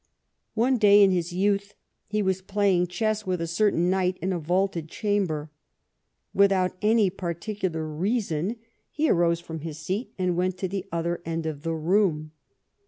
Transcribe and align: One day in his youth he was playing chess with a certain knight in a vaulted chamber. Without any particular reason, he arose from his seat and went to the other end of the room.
One 0.55 0.79
day 0.79 1.03
in 1.03 1.11
his 1.11 1.31
youth 1.31 1.75
he 2.07 2.23
was 2.23 2.41
playing 2.41 2.87
chess 2.87 3.27
with 3.27 3.39
a 3.39 3.45
certain 3.45 3.87
knight 3.91 4.17
in 4.19 4.33
a 4.33 4.39
vaulted 4.39 4.89
chamber. 4.89 5.51
Without 6.33 6.75
any 6.81 7.11
particular 7.11 7.87
reason, 7.87 8.55
he 8.89 9.11
arose 9.11 9.39
from 9.41 9.59
his 9.59 9.77
seat 9.77 10.11
and 10.17 10.35
went 10.35 10.57
to 10.57 10.67
the 10.67 10.87
other 10.91 11.21
end 11.23 11.45
of 11.45 11.61
the 11.61 11.75
room. 11.75 12.31